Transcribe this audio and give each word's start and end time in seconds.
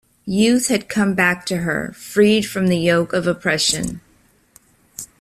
Youth 0.25 0.69
had 0.69 0.89
come 0.89 1.13
back 1.13 1.45
to 1.45 1.57
her, 1.57 1.93
freed 1.95 2.41
from 2.47 2.69
the 2.69 2.79
yoke 2.79 3.13
of 3.13 3.27
oppression. 3.27 4.01